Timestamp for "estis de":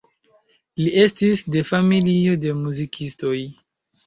1.01-1.63